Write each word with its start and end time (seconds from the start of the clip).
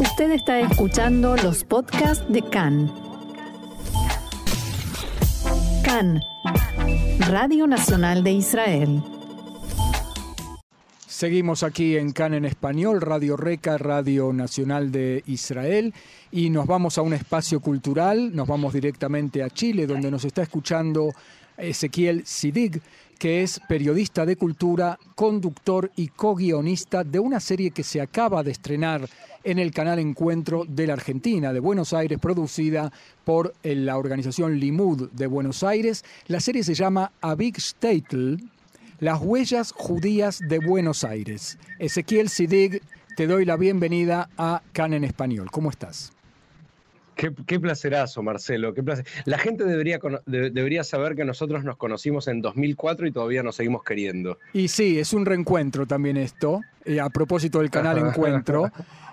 Usted 0.00 0.32
está 0.32 0.58
escuchando 0.58 1.36
los 1.36 1.62
podcasts 1.62 2.24
de 2.28 2.42
CAN. 2.42 2.92
CAN, 5.84 6.20
Radio 7.28 7.68
Nacional 7.68 8.24
de 8.24 8.32
Israel. 8.32 9.02
Seguimos 11.06 11.62
aquí 11.62 11.96
en 11.96 12.10
CAN 12.10 12.34
en 12.34 12.44
español, 12.44 13.00
Radio 13.00 13.36
Reca, 13.36 13.78
Radio 13.78 14.32
Nacional 14.32 14.90
de 14.90 15.22
Israel, 15.26 15.94
y 16.32 16.50
nos 16.50 16.66
vamos 16.66 16.98
a 16.98 17.02
un 17.02 17.12
espacio 17.12 17.60
cultural, 17.60 18.34
nos 18.34 18.48
vamos 18.48 18.72
directamente 18.72 19.44
a 19.44 19.50
Chile, 19.50 19.86
donde 19.86 20.10
nos 20.10 20.24
está 20.24 20.42
escuchando 20.42 21.14
Ezequiel 21.56 22.26
Sidig, 22.26 22.82
que 23.18 23.42
es 23.42 23.60
periodista 23.68 24.26
de 24.26 24.36
cultura, 24.36 24.98
conductor 25.14 25.90
y 25.96 26.08
co-guionista 26.08 27.04
de 27.04 27.18
una 27.18 27.40
serie 27.40 27.70
que 27.70 27.82
se 27.82 28.00
acaba 28.00 28.42
de 28.42 28.50
estrenar 28.50 29.08
en 29.44 29.58
el 29.58 29.72
canal 29.72 29.98
Encuentro 29.98 30.64
de 30.66 30.86
la 30.86 30.94
Argentina, 30.94 31.52
de 31.52 31.60
Buenos 31.60 31.92
Aires, 31.92 32.18
producida 32.18 32.92
por 33.24 33.54
eh, 33.62 33.74
la 33.74 33.98
organización 33.98 34.58
Limud 34.58 35.10
de 35.10 35.26
Buenos 35.26 35.62
Aires. 35.62 36.04
La 36.26 36.40
serie 36.40 36.64
se 36.64 36.74
llama 36.74 37.12
A 37.20 37.34
Big 37.34 37.60
Statel, 37.60 38.50
Las 39.00 39.20
huellas 39.20 39.72
judías 39.72 40.38
de 40.40 40.58
Buenos 40.58 41.04
Aires. 41.04 41.58
Ezequiel 41.78 42.28
Sidig, 42.28 42.80
te 43.16 43.26
doy 43.26 43.44
la 43.44 43.56
bienvenida 43.56 44.30
a 44.38 44.62
Can 44.72 44.94
en 44.94 45.04
Español. 45.04 45.50
¿Cómo 45.50 45.70
estás? 45.70 46.13
Qué, 47.16 47.60
placerazo, 47.60 48.22
Marcelo. 48.22 48.74
Qué 48.74 48.82
placer. 48.82 49.06
La 49.24 49.38
gente 49.38 49.64
debería, 49.64 49.98
debería 50.26 50.84
saber 50.84 51.14
que 51.14 51.24
nosotros 51.24 51.64
nos 51.64 51.76
conocimos 51.76 52.28
en 52.28 52.40
2004 52.40 53.06
y 53.06 53.12
todavía 53.12 53.42
nos 53.42 53.56
seguimos 53.56 53.84
queriendo. 53.84 54.38
Y 54.52 54.68
sí, 54.68 54.98
es 54.98 55.12
un 55.12 55.24
reencuentro 55.24 55.86
también 55.86 56.16
esto, 56.16 56.60
eh, 56.84 57.00
a 57.00 57.08
propósito 57.10 57.60
del 57.60 57.70
canal 57.70 57.98
Encuentro. 58.06 58.70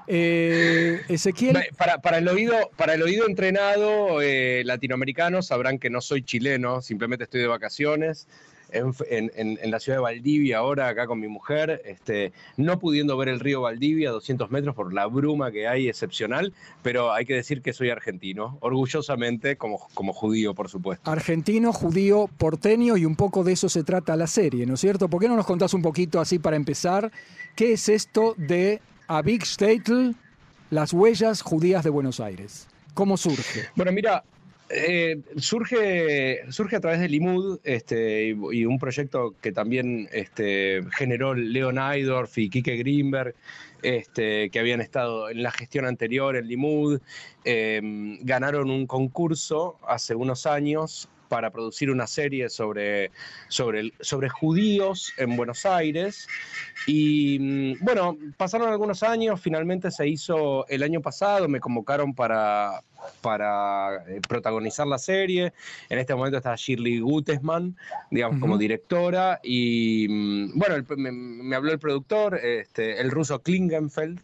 Eh, 0.08 1.02
Ezequiel. 1.08 1.58
Para, 1.78 2.18
el 2.18 2.28
oído, 2.28 2.56
para 2.76 2.96
el 2.96 3.04
oído 3.04 3.28
entrenado 3.28 4.22
eh, 4.22 4.64
latinoamericano 4.66 5.42
sabrán 5.42 5.80
que 5.80 5.90
no 5.90 6.02
soy 6.02 6.24
chileno, 6.24 6.82
simplemente 6.82 7.26
estoy 7.26 7.42
de 7.42 7.48
vacaciones 7.48 8.28
en, 8.72 9.72
la 9.72 9.80
ciudad 9.80 9.98
de 9.98 10.02
Valdivia 10.02 10.60
ahora, 10.60 10.88
acá 10.88 11.08
con 11.08 11.20
mi 11.20 11.28
mujer, 11.28 11.82
este, 11.86 12.34
no 12.58 12.80
pudiendo 12.80 13.18
ver 13.18 13.30
el 13.30 13.40
río 13.40 13.62
Valdivia 13.62 14.10
a 14.10 14.14
200 14.14 14.52
metros 14.52 14.76
por 14.76 14.94
la 14.94 15.06
bruma 15.06 15.52
que 15.52 15.68
hay 15.68 15.88
excepcional, 15.88 16.54
pero 16.82 17.12
hay 17.14 17.26
que 17.26 17.34
decir 17.34 17.62
que 17.62 17.74
soy 17.74 17.90
argentino, 17.90 18.58
orgullosamente 18.62 19.56
como, 19.56 19.88
como 19.94 20.14
judío, 20.14 20.54
por 20.54 20.70
supuesto. 20.70 21.10
Argentino, 21.10 21.74
judío, 21.74 22.30
porteño 22.38 22.98
y 22.98 23.06
un 23.06 23.16
poco 23.16 23.44
de 23.44 23.54
eso 23.54 23.70
se 23.70 23.84
trata 23.84 24.16
la 24.16 24.28
serie, 24.28 24.66
¿no 24.66 24.76
es 24.76 24.80
cierto? 24.80 25.10
¿Por 25.10 25.22
qué 25.22 25.28
no 25.28 25.36
nos 25.36 25.46
contás 25.46 25.74
un 25.74 25.82
poquito 25.82 26.20
así 26.20 26.40
para 26.40 26.56
empezar? 26.56 27.12
¿Qué 27.56 27.74
es 27.74 27.90
esto 27.90 28.34
de 28.38 28.82
A 29.08 29.22
Big 29.22 29.44
State, 29.44 30.14
las 30.70 30.94
huellas 30.94 31.42
judías 31.42 31.84
de 31.84 31.90
Buenos 31.90 32.20
Aires? 32.20 32.68
¿Cómo 32.94 33.18
surge? 33.18 33.68
Bueno, 33.76 33.92
mira, 33.92 34.24
eh, 34.74 35.22
surge, 35.38 36.42
surge 36.52 36.76
a 36.76 36.80
través 36.80 37.00
de 37.00 37.10
Limud 37.10 37.60
este, 37.64 38.30
y, 38.30 38.66
un 38.66 38.80
proyecto 38.80 39.36
que 39.42 39.52
también 39.52 40.08
este, 40.12 40.82
generó 40.92 41.34
Leon 41.34 41.78
Aydorf 41.78 42.38
y 42.38 42.50
Kike 42.50 42.78
Greenberg, 42.78 43.36
este, 43.84 44.50
que 44.50 44.60
habían 44.60 44.82
estado 44.82 45.30
en 45.30 45.44
la 45.44 45.52
gestión 45.52 45.86
anterior 45.86 46.36
en 46.36 46.48
Limud. 46.48 47.02
Em, 47.44 48.20
ganaron 48.24 48.70
un 48.70 48.88
concurso 48.88 49.80
hace 49.88 50.16
unos 50.16 50.46
años 50.46 51.10
para 51.32 51.50
producir 51.50 51.90
una 51.90 52.08
serie 52.08 52.50
sobre, 52.50 53.10
sobre, 53.48 53.94
sobre 54.02 54.28
judíos 54.28 55.14
en 55.16 55.38
Buenos 55.38 55.66
Aires. 55.66 56.28
Y 56.88 57.40
mm, 57.40 57.86
bueno, 57.86 58.18
pasaron 58.36 58.68
algunos 58.68 59.02
años, 59.02 59.40
finalmente 59.40 59.92
se 59.92 60.10
hizo 60.10 60.68
el 60.68 60.84
año 60.84 61.00
pasado, 61.00 61.48
me 61.48 61.62
convocaron 61.62 62.14
para, 62.14 62.84
para 63.22 64.04
eh, 64.10 64.20
protagonizar 64.28 64.86
la 64.88 64.98
serie. 64.98 65.54
En 65.88 66.00
este 66.00 66.14
momento 66.14 66.36
está 66.36 66.54
Shirley 66.58 67.00
Gutesman, 67.00 67.78
digamos, 68.10 68.42
como 68.42 68.58
directora. 68.58 69.40
Y 69.42 70.08
mm, 70.10 70.60
bueno, 70.60 70.86
me, 70.98 71.56
habló 71.56 71.72
el 71.72 71.80
productor, 71.80 72.42
este, 72.44 73.00
el 73.00 73.10
ruso 73.10 73.40
Klingenfeld, 73.40 74.20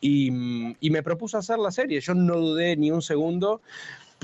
y, 0.00 0.30
mm, 0.30 0.76
y 0.80 0.88
me 0.88 1.02
propuso 1.02 1.36
hacer 1.36 1.58
la 1.58 1.70
serie. 1.70 2.00
Yo 2.00 2.14
no 2.14 2.38
dudé 2.38 2.78
ni 2.78 2.90
un 2.90 3.02
segundo 3.02 3.60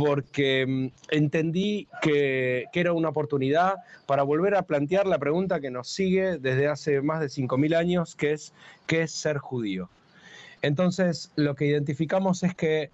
porque 0.04 0.66
mm, 0.66 0.86
entendí 1.10 1.86
que, 2.00 2.64
era 2.72 2.92
una 2.92 3.10
oportunidad 3.10 3.76
para 4.06 4.24
volver 4.24 4.56
a 4.56 4.62
plantear 4.62 5.06
la 5.06 5.18
pregunta 5.18 5.60
que 5.60 5.70
nos 5.70 5.88
sigue 5.88 6.38
desde 6.38 6.66
hace 6.66 7.00
más 7.02 7.20
de 7.20 7.26
5.000 7.26 7.76
años, 7.76 8.16
que 8.16 8.32
es 8.32 8.52
¿qué 8.86 9.02
es 9.02 9.12
ser 9.12 9.38
judío? 9.38 9.88
Entonces, 10.60 11.30
lo 11.36 11.54
que 11.54 11.66
identificamos 11.66 12.42
es 12.42 12.54
que 12.54 12.90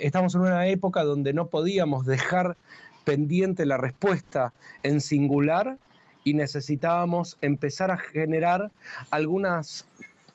estamos 0.00 0.34
en 0.34 0.40
una 0.40 0.66
época 0.66 1.04
donde 1.04 1.32
no 1.32 1.46
podíamos 1.46 2.04
dejar 2.04 2.56
pendiente 3.04 3.64
la 3.64 3.76
respuesta 3.76 4.52
en 4.82 5.00
singular 5.00 5.78
y 6.24 6.34
necesitábamos 6.34 7.38
empezar 7.42 7.90
a 7.92 7.96
generar 7.96 8.70
algunas 9.10 9.86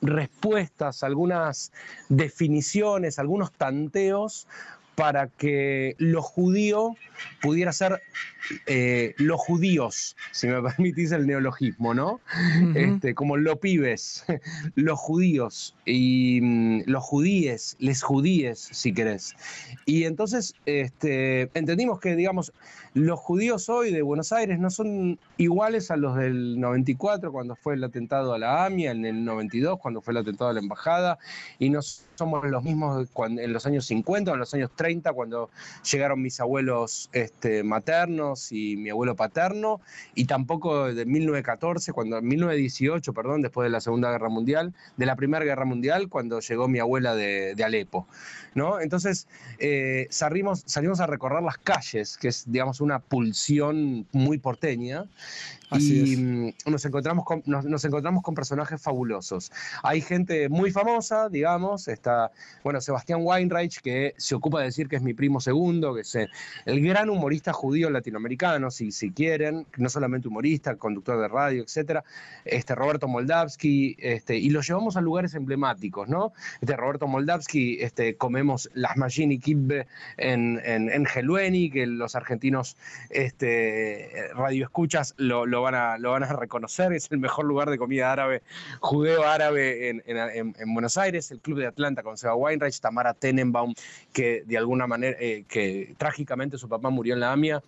respuestas, 0.01 1.03
algunas 1.03 1.71
definiciones, 2.09 3.19
algunos 3.19 3.51
tanteos 3.51 4.47
para 4.95 5.27
que 5.27 5.95
lo 5.97 6.21
judío 6.21 6.95
pudiera 7.41 7.71
ser 7.73 8.01
eh, 8.67 9.13
los 9.17 9.39
judíos, 9.39 10.15
si 10.31 10.47
me 10.47 10.61
permitís 10.61 11.11
el 11.11 11.27
neologismo, 11.27 11.93
¿no? 11.93 12.19
este, 12.75 13.13
como 13.13 13.37
los 13.37 13.59
pibes, 13.59 14.25
los 14.75 14.99
judíos 14.99 15.75
y 15.85 16.39
mm, 16.41 16.81
los 16.85 17.03
judíes, 17.03 17.75
les 17.79 18.01
judíes, 18.01 18.69
si 18.71 18.93
querés. 18.93 19.35
Y 19.85 20.03
entonces 20.03 20.53
este, 20.65 21.49
entendimos 21.53 21.99
que, 21.99 22.15
digamos, 22.15 22.53
los 22.93 23.19
judíos 23.19 23.67
hoy 23.67 23.91
de 23.91 24.01
Buenos 24.01 24.31
Aires 24.31 24.57
no 24.57 24.69
son 24.69 25.19
iguales 25.37 25.91
a 25.91 25.97
los 25.97 26.15
del 26.15 26.59
94, 26.59 27.31
cuando 27.31 27.55
fue 27.57 27.73
el 27.73 27.83
atentado 27.83 28.33
a 28.33 28.39
la 28.39 28.65
AMIA, 28.65 28.91
en 28.91 29.05
el 29.05 29.25
92, 29.25 29.79
cuando 29.79 30.01
fue 30.01 30.13
el 30.13 30.19
atentado 30.19 30.49
a 30.49 30.53
la 30.53 30.61
embajada, 30.61 31.17
y 31.59 31.69
no 31.69 31.81
somos 31.81 32.45
los 32.49 32.63
mismos 32.63 33.09
en 33.17 33.51
los 33.51 33.65
años 33.65 33.85
50 33.85 34.31
o 34.31 34.33
en 34.35 34.39
los 34.39 34.53
años 34.53 34.71
30, 34.75 34.84
cuando 35.13 35.49
llegaron 35.89 36.21
mis 36.21 36.39
abuelos 36.39 37.09
este, 37.11 37.63
maternos 37.63 38.51
y 38.51 38.77
mi 38.77 38.89
abuelo 38.89 39.15
paterno, 39.15 39.81
y 40.13 40.25
tampoco 40.25 40.93
de 40.93 41.05
1914, 41.05 41.93
cuando, 41.93 42.21
1918, 42.21 43.13
perdón, 43.13 43.41
después 43.41 43.65
de 43.65 43.71
la 43.71 43.81
Segunda 43.81 44.11
Guerra 44.11 44.29
Mundial, 44.29 44.73
de 44.97 45.05
la 45.05 45.15
Primera 45.15 45.43
Guerra 45.43 45.65
Mundial, 45.65 46.09
cuando 46.09 46.39
llegó 46.39 46.67
mi 46.67 46.79
abuela 46.79 47.15
de, 47.15 47.55
Alepo. 47.65 48.07
¿no? 48.53 48.79
Entonces 48.79 49.27
eh, 49.57 50.07
salimos, 50.11 50.63
salimos 50.67 50.99
a 50.99 51.07
recorrer 51.07 51.41
las 51.41 51.57
calles, 51.57 52.17
que 52.17 52.27
es, 52.27 52.43
digamos, 52.45 52.79
una 52.79 52.99
pulsión 52.99 54.05
muy 54.11 54.37
porteña, 54.37 55.05
y 55.71 56.15
mm, 56.17 56.53
nos 56.67 56.85
encontramos, 56.85 57.25
con, 57.25 57.43
nos, 57.45 57.85
encontramos 57.85 58.23
con 58.23 58.35
personajes 58.35 58.81
fabulosos. 58.81 59.51
Hay 59.83 60.01
gente 60.01 60.49
muy 60.49 60.71
famosa, 60.71 61.29
digamos, 61.29 61.87
está, 61.87 62.31
bueno, 62.63 62.81
Sebastián 62.81 63.19
Weinreich, 63.23 63.81
que 63.81 64.13
se 64.17 64.35
ocupa 64.35 64.59
de 64.59 64.65
decir 64.75 64.89
que 64.89 64.97
es 64.97 65.01
mi 65.01 65.13
primo 65.13 65.39
segundo, 65.39 65.95
que 65.95 66.01
es 66.01 66.15
el 66.15 66.81
gran 66.81 67.09
humorista 67.09 67.53
judío 67.53 67.89
latinoamericano, 67.89 68.71
si, 68.71 68.91
si 68.91 69.11
quieren, 69.11 69.65
no 69.77 69.89
solamente 69.89 70.27
humorista, 70.27 70.75
conductor 70.75 71.19
de 71.19 71.27
radio, 71.27 71.63
etcétera, 71.63 72.03
este, 72.43 72.75
Roberto 72.75 73.07
Moldavsky, 73.07 73.95
este, 73.99 74.37
y 74.37 74.49
lo 74.49 74.61
llevamos 74.61 74.97
a 74.97 75.01
lugares 75.01 75.33
emblemáticos, 75.33 76.09
¿no? 76.09 76.33
Este, 76.61 76.75
Roberto 76.75 77.07
Moldavsky, 77.07 77.77
este, 77.81 78.15
comemos 78.17 78.69
las 78.73 78.97
Magini 78.97 79.39
Kibbe 79.39 79.87
en, 80.17 80.61
en, 80.65 80.89
en 80.89 81.05
que 81.71 81.85
los 81.87 82.15
argentinos 82.15 82.75
este, 83.09 84.29
radioescuchas 84.33 85.13
lo, 85.17 85.45
lo, 85.45 85.61
van 85.61 85.75
a, 85.75 85.97
lo 85.97 86.11
van 86.11 86.23
a 86.23 86.33
reconocer, 86.33 86.91
es 86.93 87.11
el 87.11 87.19
mejor 87.19 87.45
lugar 87.45 87.69
de 87.69 87.77
comida 87.77 88.11
árabe, 88.11 88.41
judeo-árabe 88.79 89.89
en, 89.89 90.03
en, 90.05 90.73
Buenos 90.73 90.97
Aires, 90.97 91.31
el 91.31 91.39
Club 91.39 91.59
de 91.59 91.67
Atlanta 91.67 92.03
con 92.03 92.17
Seba 92.17 92.35
Weinreich, 92.35 92.79
Tamara 92.79 93.13
Tenenbaum, 93.13 93.73
que 94.11 94.43
de 94.45 94.57
alguna 94.65 94.87
manera, 94.87 95.17
eh, 95.19 95.45
que 95.47 95.95
trágicamente 95.97 96.57
su 96.57 96.67
papá 96.67 96.89
murió 96.89 97.13
en 97.13 97.19
la 97.21 97.31
AMIA, 97.31 97.63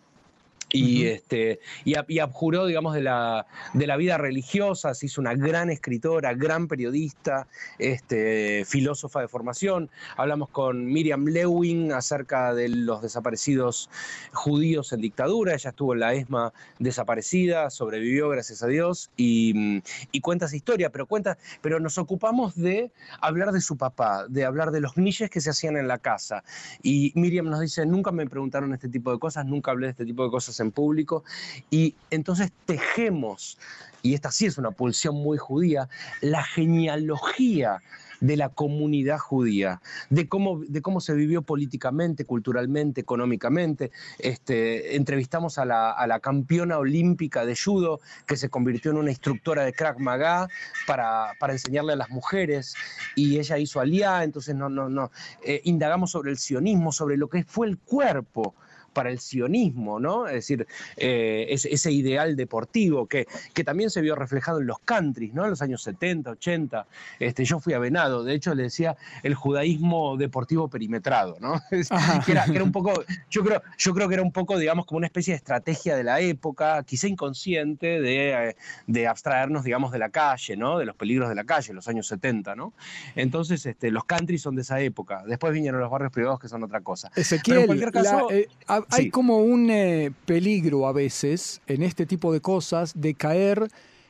y, 0.69 1.05
este, 1.05 1.59
y, 1.85 2.19
abjuró, 2.19 2.65
digamos, 2.65 2.93
de 2.93 3.01
la, 3.01 3.47
de 3.73 3.87
la 3.87 3.95
vida 3.95 4.17
religiosa, 4.17 4.93
se 4.93 5.05
hizo 5.05 5.21
una 5.21 5.33
gran 5.33 5.69
escritora, 5.69 6.33
gran 6.33 6.67
periodista, 6.67 7.47
este, 7.79 8.65
filósofa 8.65 9.21
de 9.21 9.29
formación. 9.29 9.89
Hablamos 10.17 10.49
con 10.49 10.85
Miriam 10.85 11.25
Lewin 11.25 11.93
acerca 11.93 12.53
de 12.53 12.67
los 12.67 13.01
desaparecidos 13.01 13.89
judíos 14.33 14.91
en 14.91 15.01
dictadura. 15.01 15.53
Ella 15.53 15.69
estuvo 15.69 15.93
en 15.93 16.01
la 16.01 16.13
ESMA 16.13 16.51
desaparecida, 16.79 17.69
sobrevivió, 17.69 18.29
gracias 18.29 18.61
a 18.61 18.67
Dios, 18.67 19.09
y, 19.15 19.81
y 20.11 20.19
cuenta 20.19 20.47
esa 20.47 20.55
historia, 20.55 20.89
pero, 20.89 21.05
cuenta, 21.05 21.37
pero 21.61 21.79
nos 21.79 21.97
ocupamos 21.97 22.55
de 22.55 22.91
hablar 23.21 23.53
de 23.53 23.61
su 23.61 23.77
papá, 23.77 24.25
de 24.27 24.43
hablar 24.43 24.71
de 24.71 24.81
los 24.81 24.97
niches 24.97 25.29
que 25.29 25.39
se 25.39 25.49
hacían 25.49 25.77
en 25.77 25.87
la 25.87 25.97
casa. 25.97 26.43
Y 26.83 27.13
Miriam 27.15 27.49
nos 27.49 27.61
dice, 27.61 27.85
nunca 27.85 28.11
me 28.11 28.27
preguntaron 28.27 28.73
este 28.73 28.89
tipo 28.89 29.13
de 29.13 29.19
cosas, 29.19 29.45
nunca 29.45 29.71
hablé 29.71 29.87
de 29.87 29.91
este 29.91 30.05
tipo 30.05 30.25
de 30.25 30.29
cosas 30.29 30.56
en 30.59 30.71
público 30.71 31.23
y 31.69 31.95
entonces 32.09 32.51
tejemos, 32.65 33.57
y 34.01 34.13
esta 34.13 34.31
sí 34.31 34.45
es 34.45 34.57
una 34.57 34.71
pulsión 34.71 35.15
muy 35.15 35.37
judía, 35.37 35.89
la 36.21 36.43
genealogía 36.43 37.81
de 38.19 38.37
la 38.37 38.49
comunidad 38.49 39.19
judía, 39.19 39.81
de 40.09 40.27
cómo, 40.27 40.61
de 40.67 40.81
cómo 40.81 41.01
se 41.01 41.13
vivió 41.13 41.41
políticamente, 41.41 42.25
culturalmente, 42.25 43.01
económicamente. 43.01 43.91
Este, 44.19 44.95
entrevistamos 44.95 45.57
a 45.57 45.65
la, 45.65 46.19
campeona 46.21 46.79
olímpica 46.79 47.45
de 47.45 47.55
judo 47.55 47.99
que 48.25 48.37
se 48.37 48.49
convirtió 48.49 48.91
en 48.91 48.97
una 48.97 49.11
instructora 49.11 49.63
de 49.63 49.73
Krav 49.73 49.99
Maga 49.99 50.47
para, 50.87 51.33
para 51.39 51.53
enseñarle 51.53 51.93
a 51.93 51.95
las 51.95 52.09
mujeres 52.09 52.73
y 53.15 53.37
ella 53.37 53.59
hizo 53.59 53.79
aliá, 53.79 54.23
entonces 54.23 54.55
no, 54.55 54.67
no, 54.67 54.89
no. 54.89 55.11
Eh, 55.43 55.61
indagamos 55.65 56.11
sobre 56.11 56.31
el 56.31 56.37
sionismo, 56.37 56.91
sobre 56.91 57.17
lo 57.17 57.29
que 57.29 57.43
fue 57.43 57.67
el 57.67 57.77
cuerpo 57.77 58.55
para 58.97 59.11
el 59.11 59.19
sionismo, 59.19 59.99
¿no? 59.99 60.25
Es 60.25 60.33
decir, 60.33 60.65
eh, 60.95 61.45
ese, 61.49 61.91
ideal 61.91 62.35
deportivo 62.35 63.05
que, 63.05 63.27
que 63.53 63.63
también 63.63 63.91
se 63.91 64.01
vio 64.01 64.15
reflejado 64.15 64.59
en 64.59 64.65
los 64.65 64.79
countries, 64.79 65.35
¿no? 65.35 65.43
En 65.43 65.51
los 65.51 65.61
años 65.61 65.83
70, 65.83 66.31
80. 66.31 66.87
Este, 67.19 67.45
yo 67.45 67.59
fui 67.59 67.73
a 67.73 67.79
Venado, 67.79 68.23
de 68.23 68.33
hecho 68.33 68.55
le 68.55 68.63
decía 68.63 68.97
el 69.21 69.35
judaísmo 69.35 70.17
deportivo 70.17 70.67
perimetrado, 70.67 71.37
¿no? 71.39 71.61
que, 72.25 72.31
era, 72.31 72.63
un 72.63 72.71
poco, 72.71 72.91
yo 73.29 73.43
creo, 73.43 73.61
yo 73.77 73.93
creo 73.93 74.07
que 74.07 74.15
era 74.15 74.23
un 74.23 74.31
poco, 74.31 74.57
digamos, 74.57 74.87
como 74.87 74.97
una 74.97 75.05
especie 75.05 75.33
de 75.33 75.37
estrategia 75.37 75.95
de 75.95 76.03
la 76.03 76.19
época, 76.19 76.81
quizá 76.81 77.07
inconsciente, 77.07 78.01
de, 78.01 78.55
de 78.87 79.07
abstraernos, 79.07 79.63
digamos, 79.63 79.91
de 79.91 79.99
la 79.99 80.09
calle, 80.09 80.57
¿no? 80.57 80.79
De 80.79 80.85
los 80.85 80.95
peligros 80.95 81.29
de 81.29 81.35
la 81.35 81.43
calle, 81.43 81.71
los 81.71 81.87
años 81.87 82.07
70, 82.07 82.55
¿no? 82.55 82.73
Entonces, 83.15 83.63
este, 83.67 83.91
los 83.91 84.05
countries 84.05 84.41
son 84.41 84.55
de 84.55 84.63
esa 84.63 84.79
época. 84.79 85.23
Después 85.27 85.53
vinieron 85.53 85.79
los 85.79 85.91
barrios 85.91 86.11
privados 86.11 86.39
que 86.39 86.47
son 86.47 86.63
otra 86.63 86.81
cosa. 86.81 87.11
Pero 87.45 87.59
en 87.59 87.67
cualquier 87.67 87.91
caso, 87.91 88.31
eh, 88.31 88.47
hay 88.89 89.09
como 89.09 89.39
un 89.39 89.69
eh, 89.69 90.11
peligro 90.25 90.87
a 90.87 90.91
veces 90.91 91.61
en 91.67 91.83
este 91.83 92.05
tipo 92.05 92.31
de 92.33 92.41
cosas 92.41 92.93
de 92.95 93.13
caer 93.13 93.67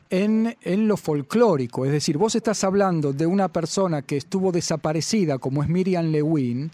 en, 0.10 0.56
en, 0.62 0.88
lo 0.88 0.98
folclórico. 0.98 1.86
Es 1.86 1.92
decir, 1.92 2.18
vos 2.18 2.36
estás 2.36 2.64
hablando 2.64 3.14
de 3.14 3.26
una 3.26 3.48
persona 3.50 4.02
que 4.02 4.18
estuvo 4.18 4.52
desaparecida, 4.52 5.38
como 5.38 5.64
es 5.64 5.70
Miriam 5.70 6.12
Lewin, 6.12 6.72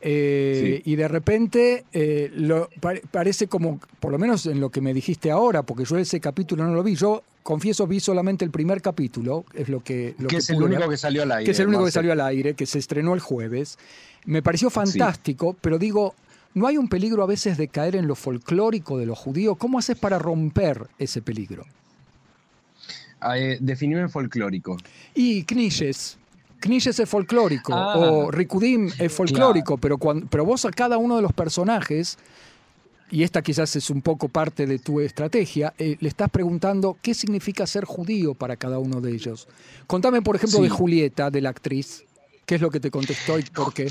eh, 0.00 0.82
y 0.84 0.94
de 0.94 1.08
repente 1.08 1.84
eh, 1.92 2.30
lo, 2.34 2.68
parece 3.10 3.46
como, 3.46 3.80
por 3.98 4.12
lo 4.12 4.18
menos 4.18 4.46
en 4.46 4.60
lo 4.60 4.70
que 4.70 4.80
me 4.80 4.92
dijiste 4.92 5.30
ahora, 5.30 5.62
porque 5.62 5.84
yo 5.84 5.96
ese 5.96 6.20
capítulo 6.20 6.64
no 6.64 6.74
lo 6.74 6.82
vi, 6.82 6.94
yo 6.94 7.22
confieso 7.42 7.86
vi 7.86 8.00
solamente 8.00 8.44
el 8.44 8.50
primer 8.50 8.82
capítulo, 8.82 9.44
es 9.54 9.68
lo 9.68 9.82
que... 9.82 10.14
Lo 10.18 10.28
que, 10.28 10.36
es 10.36 10.50
el 10.50 10.62
único 10.62 10.88
que 10.88 10.96
salió 10.96 11.22
al 11.22 11.32
aire. 11.32 11.44
Que 11.44 11.52
es 11.52 11.60
el 11.60 11.68
único 11.68 11.84
que 11.84 11.90
salió 11.90 12.12
al 12.12 12.20
aire, 12.20 12.54
que 12.54 12.66
se 12.66 12.78
estrenó 12.78 13.14
el 13.14 13.20
jueves. 13.20 13.78
Me 14.26 14.42
pareció 14.42 14.68
fantástico, 14.68 15.56
pero 15.60 15.78
digo, 15.78 16.14
¿No 16.56 16.66
hay 16.66 16.78
un 16.78 16.88
peligro 16.88 17.22
a 17.22 17.26
veces 17.26 17.58
de 17.58 17.68
caer 17.68 17.96
en 17.96 18.06
lo 18.06 18.14
folclórico 18.14 18.96
de 18.96 19.04
los 19.04 19.18
judíos? 19.18 19.58
¿Cómo 19.58 19.78
haces 19.78 19.98
para 19.98 20.18
romper 20.18 20.88
ese 20.98 21.20
peligro? 21.20 21.66
Ah, 23.20 23.38
eh, 23.38 23.60
el 23.60 24.08
folclórico. 24.08 24.78
Y 25.14 25.44
Knishes. 25.44 26.16
Knishes 26.60 26.98
es 26.98 27.10
folclórico. 27.10 27.74
Ah. 27.74 27.98
o 27.98 28.30
Rikudim 28.30 28.90
es 28.98 29.12
folclórico. 29.12 29.76
Pero, 29.76 29.98
cuando, 29.98 30.26
pero 30.28 30.46
vos 30.46 30.64
a 30.64 30.70
cada 30.70 30.96
uno 30.96 31.16
de 31.16 31.22
los 31.22 31.34
personajes, 31.34 32.16
y 33.10 33.22
esta 33.22 33.42
quizás 33.42 33.76
es 33.76 33.90
un 33.90 34.00
poco 34.00 34.28
parte 34.30 34.66
de 34.66 34.78
tu 34.78 35.00
estrategia, 35.00 35.74
eh, 35.76 35.98
le 36.00 36.08
estás 36.08 36.30
preguntando 36.30 36.96
qué 37.02 37.12
significa 37.12 37.66
ser 37.66 37.84
judío 37.84 38.32
para 38.32 38.56
cada 38.56 38.78
uno 38.78 39.02
de 39.02 39.12
ellos. 39.12 39.46
Contame, 39.86 40.22
por 40.22 40.36
ejemplo, 40.36 40.62
de 40.62 40.70
Julieta, 40.70 41.30
de 41.30 41.42
la 41.42 41.50
actriz. 41.50 42.04
¿Qué 42.46 42.54
es 42.54 42.62
lo 42.62 42.70
que 42.70 42.80
te 42.80 42.90
contestó 42.90 43.38
y 43.38 43.42
por 43.42 43.74
qué? 43.74 43.88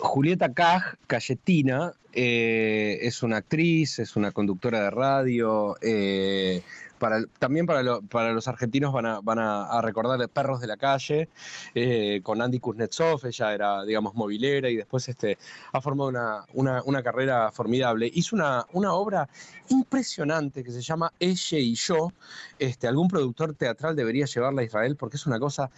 Julieta 0.00 0.52
Caj, 0.52 0.94
Cayetina, 1.06 1.92
eh, 2.12 2.98
es 3.02 3.22
una 3.22 3.38
actriz, 3.38 3.98
es 3.98 4.16
una 4.16 4.32
conductora 4.32 4.82
de 4.82 4.90
radio. 4.90 5.76
Eh, 5.82 6.62
para, 6.98 7.24
también 7.38 7.66
para, 7.66 7.82
los 7.82 8.48
argentinos 8.48 8.92
van 8.92 9.06
a, 9.06 9.20
van 9.20 9.38
a, 9.38 9.80
recordar 9.80 10.28
Perros 10.28 10.60
de 10.60 10.66
la 10.66 10.76
Calle, 10.76 11.30
eh, 11.74 12.20
con 12.22 12.42
Andy 12.42 12.58
Kuznetsov, 12.58 13.24
ella 13.24 13.54
era, 13.54 13.84
digamos, 13.84 14.14
movilera 14.14 14.68
y 14.68 14.76
después 14.76 15.08
este, 15.08 15.38
ha 15.72 15.80
formado 15.80 16.10
una, 16.52 17.02
carrera 17.02 17.50
formidable. 17.52 18.10
Hizo 18.12 18.36
una, 18.36 18.66
una, 18.72 18.92
obra 18.92 19.28
impresionante 19.68 20.62
que 20.62 20.72
se 20.72 20.82
llama 20.82 21.10
Ella 21.18 21.58
y 21.58 21.74
yo. 21.74 22.12
Este, 22.58 22.86
algún 22.86 23.08
productor 23.08 23.54
teatral 23.54 23.96
debería 23.96 24.26
llevarla 24.26 24.60
a 24.60 24.64
Israel 24.64 24.96
porque 24.96 25.16
es 25.16 25.26
una 25.26 25.38
cosa 25.38 25.70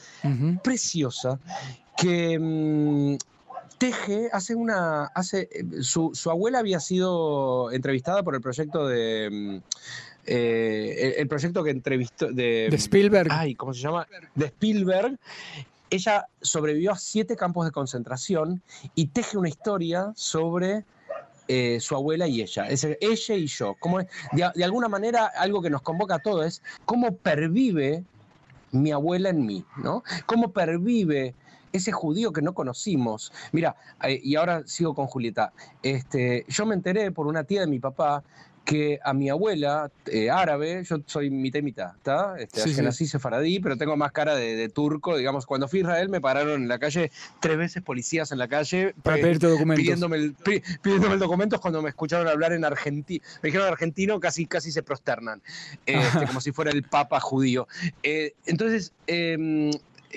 preciosa 0.63 1.39
que 1.97 2.37
mm, 2.37 3.17
Teje 3.83 4.29
hace 4.33 4.55
una. 4.55 5.07
Hace, 5.07 5.49
eh, 5.51 5.83
su, 5.83 6.13
abuela 6.31 6.61
había 6.61 6.79
sido 6.79 7.73
entrevistada 7.73 8.23
por 8.23 8.37
el 8.37 8.41
proyecto 8.41 8.87
de. 8.87 9.29
Mm, 9.29 9.57
eh, 10.25 11.17
el, 11.19 11.27
proyecto 11.27 11.65
que 11.65 11.71
entrevistó. 11.71 12.29
De, 12.31 12.69
de 12.71 12.77
Spielberg. 12.77 13.27
Ay, 13.33 13.57
¿cómo 13.57 13.75
se 13.75 13.81
llama? 13.81 14.07
De 14.37 14.47
Spielberg. 14.47 15.19
Ella 15.91 16.29
sobrevivió 16.41 16.93
a 16.93 16.97
siete 16.97 17.35
campos 17.35 17.65
de 17.65 17.73
concentración 17.73 18.63
y 18.95 19.09
teje 19.09 19.37
una 19.37 19.49
historia 19.49 20.13
sobre 20.15 20.85
eh, 21.49 21.81
su 21.81 21.97
abuela 21.97 22.29
y 22.29 22.41
ella, 22.41 22.69
es 22.69 22.85
ella 22.85 23.35
y 23.35 23.49
yo. 23.49 23.75
Como, 23.81 23.99
de, 23.99 24.09
de, 24.55 24.63
alguna 24.65 24.87
manera, 24.87 25.27
algo 25.27 25.61
que 25.61 25.71
nos 25.71 25.83
convoca 25.83 26.15
a 26.15 26.19
todos 26.21 26.47
es 26.47 26.63
cómo 26.85 27.17
pervive 27.17 28.05
mi 28.71 28.93
abuela 28.93 29.31
en 29.31 29.45
mí, 29.45 29.65
¿no? 29.77 30.05
Cómo 30.27 30.53
pervive 30.53 31.35
ese 31.73 31.93
judío 31.93 32.33
que 32.33 32.43
no 32.43 32.55
conocimos. 32.55 33.33
Mira, 33.53 33.77
eh, 34.03 34.21
y 34.23 34.37
ahora 34.37 34.63
sigo 34.67 34.95
con 34.95 35.07
Julieta. 35.07 35.53
Este, 35.83 36.45
yo 36.49 36.67
me 36.67 36.75
enteré 36.75 37.11
por 37.13 37.27
una 37.27 37.45
tía 37.45 37.61
de 37.61 37.67
mi 37.67 37.79
papá 37.79 38.23
que 38.65 39.01
a 39.03 39.13
mi 39.13 39.29
abuela 39.29 39.91
eh, 40.07 40.31
árabe, 40.31 40.85
yo 40.85 40.99
soy 41.07 41.31
mitad 41.31 41.59
y 41.59 41.63
mitad, 41.63 41.97
¿está? 41.97 42.37
Este, 42.39 42.61
sí, 42.61 42.81
nací 42.81 43.07
sefaradí, 43.07 43.59
pero 43.61 43.77
tengo 43.77 43.97
más 43.97 44.13
cara 44.13 44.35
de, 44.35 44.69
turco, 44.69 45.17
digamos, 45.17 45.47
cuando 45.47 45.69
fui 45.69 45.81
a 45.81 45.83
Israel 45.83 46.09
me 46.09 46.21
pararon 46.21 46.63
en 46.63 46.69
la 46.69 46.79
calle 46.79 47.11
tres 47.41 47.59
veces 47.59 47.83
policías 47.83 48.31
en 48.33 48.39
la 48.39 48.49
calle 48.49 48.95
para 49.03 49.17
pedirte 49.17 49.49
documentos. 49.49 49.83
Pidiéndome 49.83 50.17
el, 50.17 50.35
pidiéndome 50.81 51.17
documentos 51.17 51.61
cuando 51.61 51.83
me 51.83 51.89
escucharon 51.89 52.29
hablar 52.29 52.53
en 52.53 52.65
argentino, 52.65 53.25
me 53.43 53.49
dijeron 53.49 53.67
argentino, 53.67 54.21
casi, 54.21 54.47
casi 54.47 54.71
se 54.71 54.83
prosternan, 54.83 55.43
este, 55.85 56.27
como 56.27 56.41
si 56.41 56.53
fuera 56.53 56.71
el 56.71 56.85
papa 56.85 57.21
judío. 57.21 57.67
Eh, 58.03 58.35
entonces, 58.47 58.93
em, 59.07 59.71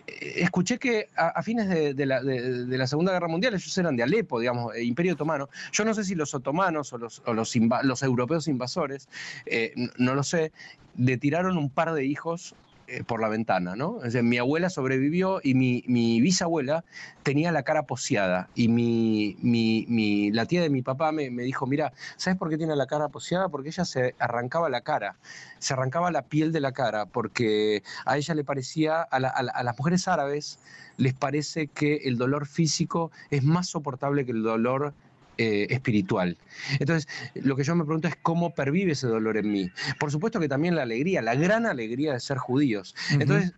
escuché 0.07 0.77
que 0.77 1.09
a, 1.15 1.41
fines 1.43 1.69
de, 1.69 2.05
la, 2.05 2.87
Segunda 2.87 3.13
Guerra 3.13 3.27
Mundial 3.27 3.53
ellos 3.53 3.77
eran 3.77 3.95
de 3.95 4.03
Alepo, 4.03 4.39
digamos, 4.39 4.75
eh, 4.75 4.83
Imperio 4.83 5.13
Otomano. 5.13 5.49
Yo 5.71 5.85
no 5.85 5.93
sé 5.93 6.03
si 6.03 6.15
los 6.15 6.33
otomanos 6.33 6.93
o 6.93 6.97
los, 6.97 7.21
los, 7.25 8.03
europeos 8.03 8.47
invasores, 8.47 9.09
eh, 9.45 9.73
no 9.97 10.15
lo 10.15 10.23
sé, 10.23 10.51
le 10.97 11.17
tiraron 11.17 11.57
un 11.57 11.69
par 11.69 11.93
de 11.93 12.05
hijos 12.05 12.55
eh, 12.87 13.03
por 13.03 13.21
la 13.21 13.29
ventana, 13.29 13.75
¿no? 13.75 13.99
mi 14.23 14.37
abuela 14.37 14.69
sobrevivió 14.69 15.39
y 15.43 15.53
mi, 15.55 16.21
bisabuela 16.21 16.83
tenía 17.23 17.51
la 17.51 17.63
cara 17.63 17.83
poseada 17.83 18.49
y 18.53 18.67
mi, 18.67 20.31
la 20.31 20.45
tía 20.45 20.61
de 20.61 20.69
mi 20.69 20.81
papá 20.81 21.11
me, 21.11 21.29
dijo, 21.29 21.65
mira, 21.65 21.93
¿sabes 22.17 22.37
por 22.37 22.49
qué 22.49 22.57
tiene 22.57 22.75
la 22.75 22.85
cara 22.85 23.09
poseada? 23.09 23.49
Porque 23.49 23.69
ella 23.69 23.85
se 23.85 24.15
arrancaba 24.19 24.69
la 24.69 24.81
cara, 24.81 25.15
se 25.59 25.73
arrancaba 25.73 26.11
la 26.11 26.23
piel 26.23 26.51
de 26.51 26.59
la 26.59 26.71
cara, 26.73 27.05
porque 27.07 27.83
a 28.05 28.17
ella 28.17 28.35
le 28.35 28.43
parecía, 28.43 29.01
a, 29.01 29.17
a 29.17 29.63
las 29.63 29.77
mujeres 29.77 30.07
árabes 30.07 30.59
les 30.97 31.13
parece 31.13 31.67
que 31.67 31.95
el 32.05 32.17
dolor 32.17 32.45
físico 32.45 33.11
es 33.29 33.43
más 33.43 33.67
soportable 33.67 34.25
que 34.25 34.31
el 34.31 34.43
dolor 34.43 34.93
eh, 35.37 35.67
espiritual. 35.69 36.37
Entonces, 36.79 37.07
lo 37.35 37.55
que 37.55 37.63
yo 37.63 37.75
me 37.75 37.83
pregunto 37.83 38.07
es 38.07 38.15
cómo 38.21 38.53
pervive 38.53 38.93
ese 38.93 39.07
dolor 39.07 39.37
en 39.37 39.51
mí. 39.51 39.69
Por 39.99 40.11
supuesto 40.11 40.39
que 40.39 40.47
también 40.47 40.75
la 40.75 40.83
alegría, 40.83 41.21
la 41.21 41.35
gran 41.35 41.65
alegría 41.65 42.13
de 42.13 42.19
ser 42.19 42.37
judíos. 42.37 42.95
Entonces, 43.11 43.53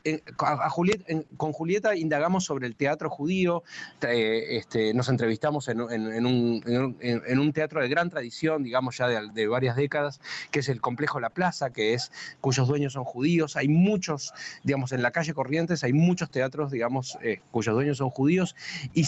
con 1.38 1.54
Julieta 1.54 1.96
indagamos 1.96 2.46
sobre 2.46 2.68
el 2.68 2.76
teatro 2.76 3.10
judío, 3.10 3.64
eh, 4.02 4.58
este, 4.58 4.94
nos 4.94 5.10
entrevistamos 5.10 5.68
en, 5.68 5.82
un, 5.82 7.52
teatro 7.54 7.82
de 7.82 7.88
gran 7.88 8.10
tradición, 8.10 8.64
digamos 8.64 8.98
ya 8.98 9.08
de, 9.08 9.48
varias 9.48 9.76
décadas, 9.76 10.20
que 10.52 10.60
es 10.60 10.70
el 10.70 10.82
Complejo 10.82 11.20
La 11.20 11.30
Plaza, 11.30 11.72
que 11.72 11.94
es, 11.94 12.12
cuyos 12.42 12.68
dueños 12.68 12.94
son 12.94 13.04
judíos. 13.04 13.56
Hay 13.56 13.68
muchos, 13.68 14.34
digamos, 14.64 14.92
en 14.92 15.02
la 15.02 15.12
calle 15.12 15.34
Corrientes 15.34 15.84
hay 15.84 15.94
muchos 15.94 16.30
teatros, 16.30 16.72
digamos, 16.72 17.18
eh, 17.22 17.42
cuyos 17.52 17.76
dueños 17.76 17.98
son 17.98 18.10
judíos, 18.10 18.56
y, 18.94 19.06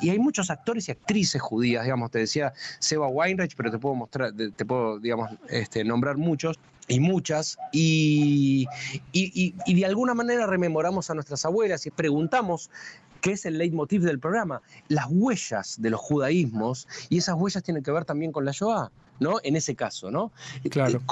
y 0.00 0.10
hay 0.10 0.18
muchos 0.18 0.50
actores 0.50 0.88
y 0.88 0.92
actrices 0.92 1.40
judías, 1.40 1.84
digamos, 1.84 1.97
te 2.08 2.20
decía 2.20 2.52
Seba 2.78 3.08
Weinreich, 3.08 3.54
pero 3.56 3.70
te 3.70 3.78
puedo 3.78 3.94
mostrar, 3.94 4.32
te 4.32 4.64
puedo, 4.64 4.98
digamos, 5.00 5.30
este, 5.48 5.82
nombrar 5.84 6.16
muchos 6.16 6.58
y 6.88 7.00
muchas, 7.00 7.58
y, 7.70 8.66
y, 9.12 9.74
de 9.74 9.86
alguna 9.86 10.14
manera 10.14 10.46
rememoramos 10.46 11.10
a 11.10 11.14
nuestras 11.14 11.44
abuelas 11.44 11.84
y 11.86 11.90
preguntamos 11.90 12.70
qué 13.20 13.32
es 13.32 13.44
el 13.44 13.58
leitmotiv 13.58 14.02
del 14.02 14.18
programa, 14.18 14.62
las 14.88 15.06
huellas 15.10 15.76
de 15.80 15.90
los 15.90 16.00
judaísmos, 16.00 16.88
y 17.10 17.18
esas 17.18 17.34
huellas 17.36 17.62
tienen 17.62 17.82
que 17.82 17.90
ver 17.90 18.04
también 18.04 18.32
con 18.32 18.44
la 18.44 18.52
Shoah. 18.52 18.90
¿no? 19.20 19.38
En 19.42 19.56
ese 19.56 19.74
caso, 19.74 20.12
¿no? 20.12 20.30
Claro. 20.70 21.02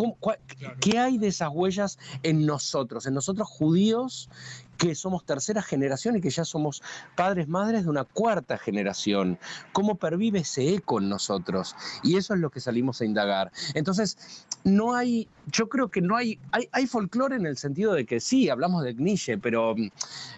¿Qué 0.81 0.99
hay 0.99 1.19
de 1.19 1.27
esas 1.27 1.51
huellas 1.53 1.99
en 2.23 2.47
nosotros, 2.47 3.05
en 3.07 3.15
nosotros 3.15 3.49
judíos 3.49 4.31
que 4.77 4.95
somos 4.95 5.25
tercera 5.25 5.63
generación 5.63 6.17
y 6.17 6.21
que 6.21 6.31
ya 6.31 6.45
somos 6.45 6.83
padres, 7.15 7.49
madres 7.49 7.85
de 7.85 7.91
una 7.91 8.05
cuarta 8.05 8.59
generación. 8.59 9.39
¿Cómo 9.73 9.97
pervive 9.97 10.41
ese 10.41 10.75
eco 10.75 11.01
en 11.01 11.09
nosotros? 11.09 11.75
Y 12.03 12.17
eso 12.17 12.35
es 12.35 12.41
lo 12.41 12.51
que 12.51 12.61
salimos 12.61 13.01
a 13.01 13.05
indagar. 13.05 13.53
Entonces, 13.75 14.47
no 14.65 14.95
hay, 14.95 15.29
yo 15.53 15.69
creo 15.69 15.89
que 15.89 16.01
no 16.01 16.17
hay, 16.17 16.39
hay, 16.53 16.69
hay 16.73 16.87
folclore 16.87 17.37
en 17.37 17.47
el 17.47 17.57
sentido 17.57 17.95
de 17.95 18.05
que 18.05 18.21
sí, 18.21 18.49
hablamos 18.49 18.83
de 18.83 18.95
Nietzsche, 18.95 19.39
pero 19.39 19.75
mm, 19.77 19.91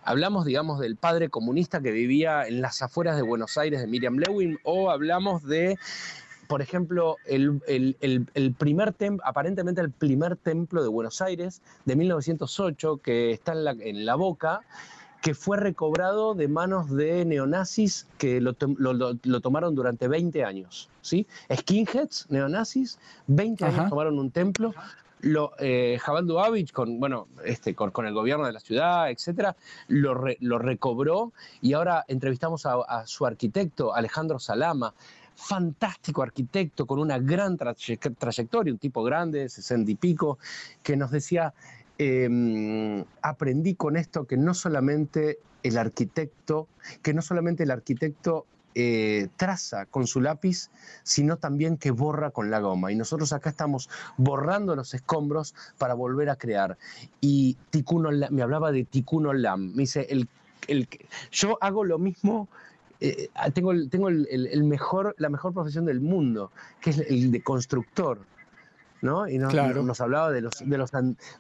hablamos, 0.04 0.44
digamos, 0.44 0.80
del 0.80 0.96
padre 0.96 1.28
comunista 1.28 1.80
que 1.80 1.90
vivía 1.90 2.46
en 2.46 2.60
las 2.60 2.82
afueras 2.82 3.16
de 3.16 3.22
Buenos 3.22 3.56
Aires 3.58 3.80
de 3.80 3.86
Miriam 3.86 4.18
Lewin, 4.18 4.58
o 4.64 4.90
hablamos 4.90 5.42
de 5.42 5.78
por 6.48 6.62
ejemplo, 6.62 7.16
el, 7.26 7.60
primer 8.58 8.92
templo, 8.94 9.24
aparentemente 9.26 9.80
el 9.82 9.90
primer 9.90 10.36
templo 10.36 10.82
de 10.82 10.88
Buenos 10.88 11.20
Aires 11.20 11.62
de 11.84 11.94
1908, 11.94 12.96
que 12.98 13.32
está 13.32 13.52
en 13.52 13.64
la, 13.64 13.70
en 13.72 14.06
la 14.06 14.14
boca, 14.14 14.62
que 15.20 15.34
fue 15.34 15.58
recobrado 15.58 16.34
de 16.34 16.48
manos 16.48 16.90
de 16.90 17.24
neonazis 17.24 18.06
que 18.16 18.40
lo, 18.40 18.54
tomaron 18.54 19.74
durante 19.74 20.08
20 20.08 20.42
años. 20.44 20.88
¿sí? 21.02 21.26
Skinheads, 21.54 22.26
neonazis, 22.30 22.98
20 23.26 23.64
años 23.66 23.90
tomaron 23.90 24.18
un 24.18 24.30
templo. 24.30 24.74
Lo, 25.20 25.52
eh, 25.58 25.98
Jabal 26.00 26.28
con, 26.72 27.00
bueno, 27.00 27.26
este, 27.44 27.74
con, 27.74 28.06
el 28.06 28.14
gobierno 28.14 28.46
de 28.46 28.52
la 28.52 28.60
ciudad, 28.60 29.10
etcétera, 29.10 29.56
lo, 29.88 30.14
lo 30.38 30.58
recobró 30.60 31.32
y 31.60 31.72
ahora 31.72 32.04
entrevistamos 32.06 32.66
a, 32.66 32.74
a, 32.86 33.06
su 33.08 33.26
arquitecto, 33.26 33.92
Alejandro 33.92 34.38
Salama, 34.38 34.94
fantástico 35.38 36.22
arquitecto 36.22 36.84
con 36.84 36.98
una 36.98 37.18
gran 37.18 37.56
trayectoria, 37.56 38.72
un 38.72 38.78
tipo 38.78 39.04
grande, 39.04 39.48
sesenta 39.48 39.90
y 39.90 39.94
pico, 39.94 40.38
que 40.82 40.96
nos 40.96 41.12
decía, 41.12 41.54
em, 41.96 43.04
aprendí 43.22 43.76
con 43.76 43.96
esto 43.96 44.26
que 44.26 44.36
no 44.36 44.52
solamente 44.52 45.38
el 45.62 45.78
arquitecto, 45.78 46.66
que 47.02 47.14
no 47.14 47.22
solamente 47.22 47.62
el 47.62 47.70
arquitecto 47.70 48.46
eh, 48.74 49.28
traza 49.36 49.86
con 49.86 50.06
su 50.06 50.20
lápiz, 50.20 50.70
sino 51.04 51.36
también 51.36 51.78
que 51.78 51.92
borra 51.92 52.30
con 52.30 52.50
la 52.50 52.58
goma. 52.58 52.90
Y 52.90 52.96
nosotros 52.96 53.32
acá 53.32 53.50
estamos 53.50 53.88
borrando 54.16 54.74
los 54.74 54.92
escombros 54.92 55.54
para 55.78 55.94
volver 55.94 56.30
a 56.30 56.36
crear. 56.36 56.76
Y 57.20 57.56
Ticuno 57.70 58.10
me 58.30 58.42
hablaba 58.42 58.72
de 58.72 58.84
Ticuno 58.84 59.32
Lam. 59.32 59.72
Me 59.74 59.82
dice, 59.84 60.06
el, 60.10 60.28
el, 60.66 60.88
yo 61.30 61.58
hago 61.60 61.84
lo 61.84 61.98
mismo 61.98 62.48
eh, 63.00 63.28
ah, 63.34 63.50
tengo, 63.50 63.72
tengo 63.88 64.08
el, 64.08 64.64
mejor, 64.64 65.14
la 65.18 65.28
mejor 65.28 65.52
profesión 65.52 65.84
del 65.84 66.00
mundo, 66.00 66.50
que 66.80 66.90
es 66.90 66.98
el 66.98 67.30
de 67.30 67.42
constructor. 67.42 68.18
¿no? 69.00 69.28
Y 69.28 69.38
nos, 69.38 69.54
nos 69.54 70.00
hablaba 70.00 70.32
de 70.32 70.40
los, 70.40 70.54
de, 70.58 70.76
los 70.76 70.90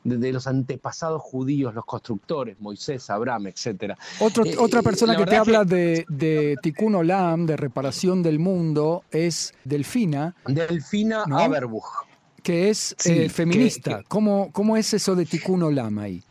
de, 0.04 0.32
los 0.32 0.46
antepasados 0.46 1.20
judíos, 1.22 1.74
los 1.74 1.84
constructores, 1.84 2.60
Moisés, 2.60 3.10
Abraham, 3.10 3.48
etc. 3.48 3.82
Eh, 3.82 4.56
otra 4.58 4.82
persona 4.82 5.16
que 5.16 5.26
te 5.26 5.36
habla 5.36 5.64
de, 5.64 6.04
de 6.08 6.56
Tikkun 6.62 6.94
Olam, 6.94 7.46
de 7.46 7.56
reparación 7.56 8.22
del 8.22 8.38
mundo, 8.38 9.02
es 9.10 9.52
Delfina. 9.64 10.36
Delfina 10.46 11.24
Aberbuch. 11.24 12.06
Que 12.44 12.70
es 12.70 12.94
eh, 13.04 13.28
feminista. 13.28 14.02
¿Cómo, 14.06 14.50
¿Cómo 14.52 14.76
es 14.76 14.94
eso 14.94 15.16
de 15.16 15.26
Tikkun 15.26 15.64
Olam 15.64 15.98
ahí? 15.98 16.22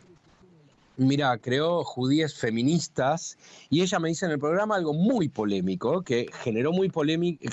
Mira, 0.98 1.38
creó 1.38 1.84
judías 1.84 2.34
feministas 2.34 3.38
y 3.70 3.82
ella 3.82 3.98
me 3.98 4.08
dice 4.08 4.26
en 4.26 4.32
el 4.32 4.38
programa 4.38 4.74
algo 4.74 4.92
muy 4.92 5.28
polémico, 5.28 6.02
que 6.02 6.26
generó, 6.42 6.72
muy 6.72 6.90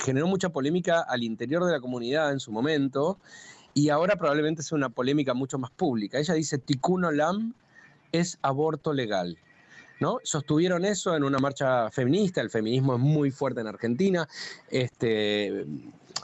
generó 0.00 0.26
mucha 0.26 0.50
polémica 0.50 1.00
al 1.00 1.22
interior 1.22 1.64
de 1.64 1.72
la 1.72 1.80
comunidad 1.80 2.32
en 2.32 2.40
su 2.40 2.52
momento 2.52 3.18
y 3.72 3.88
ahora 3.88 4.16
probablemente 4.16 4.62
sea 4.62 4.76
una 4.76 4.88
polémica 4.88 5.32
mucho 5.32 5.58
más 5.58 5.70
pública. 5.70 6.18
Ella 6.18 6.34
dice, 6.34 6.58
Tikkun 6.58 7.04
Olam 7.04 7.54
es 8.12 8.38
aborto 8.42 8.92
legal. 8.92 9.38
Sostuvieron 10.22 10.84
eso 10.84 11.16
en 11.16 11.24
una 11.24 11.38
marcha 11.38 11.90
feminista, 11.90 12.40
el 12.40 12.50
feminismo 12.50 12.94
es 12.94 13.00
muy 13.00 13.30
fuerte 13.30 13.60
en 13.60 13.66
Argentina, 13.66 14.28
este, 14.70 15.64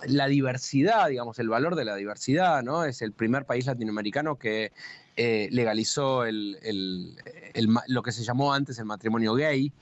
la 0.06 0.26
diversidad, 0.26 1.08
digamos, 1.08 1.38
el 1.38 1.48
valor 1.48 1.74
de 1.74 1.84
la 1.84 1.96
diversidad. 1.96 2.62
Es 2.86 3.02
el 3.02 3.12
primer 3.12 3.44
país 3.44 3.66
latinoamericano 3.66 4.36
que 4.36 4.72
eh, 5.16 5.48
legalizó 5.50 6.24
lo 6.24 8.02
que 8.02 8.12
se 8.12 8.24
llamó 8.24 8.52
antes 8.52 8.78
el 8.78 8.84
matrimonio 8.84 9.34
gay. 9.34 9.72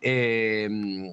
Eh, 0.00 1.12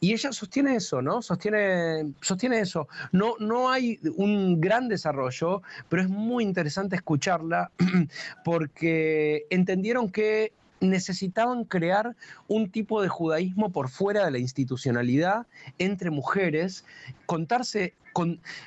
y 0.00 0.12
ella 0.12 0.32
sostiene 0.32 0.76
eso, 0.76 1.02
¿no? 1.02 1.22
Sostiene, 1.22 2.12
sostiene 2.20 2.60
eso. 2.60 2.88
No, 3.10 3.34
no 3.40 3.68
hay 3.68 3.98
un 4.16 4.60
gran 4.60 4.88
desarrollo, 4.88 5.62
pero 5.88 6.02
es 6.02 6.08
muy 6.08 6.44
interesante 6.44 6.94
escucharla 6.94 7.72
porque 8.44 9.46
entendieron 9.50 10.10
que 10.10 10.52
necesitaban 10.80 11.64
crear 11.64 12.16
un 12.46 12.70
tipo 12.70 13.02
de 13.02 13.08
judaísmo 13.08 13.70
por 13.70 13.88
fuera 13.88 14.24
de 14.24 14.30
la 14.30 14.38
institucionalidad 14.38 15.46
entre 15.78 16.10
mujeres, 16.10 16.84
contarse 17.26 17.94